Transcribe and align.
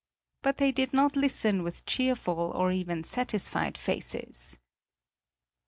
But 0.41 0.57
they 0.57 0.71
did 0.71 0.93
not 0.93 1.15
listen 1.15 1.61
with 1.61 1.85
cheerful 1.85 2.51
or 2.55 2.71
even 2.71 3.03
satisfied 3.03 3.77
faces. 3.77 4.57